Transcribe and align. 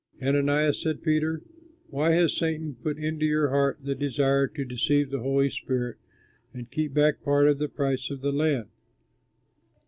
"Ananias," 0.19 0.81
said 0.81 1.03
Peter, 1.03 1.43
"why 1.91 2.13
has 2.13 2.35
Satan 2.35 2.73
put 2.73 2.97
into 2.97 3.23
your 3.23 3.49
heart 3.49 3.77
the 3.83 3.93
desire 3.93 4.47
to 4.47 4.65
deceive 4.65 5.11
the 5.11 5.19
Holy 5.19 5.51
Spirit 5.51 5.97
and 6.55 6.71
keep 6.71 6.95
back 6.95 7.21
part 7.21 7.45
of 7.47 7.59
the 7.59 7.69
price 7.69 8.09
of 8.09 8.21
the 8.21 8.31
land? 8.33 8.69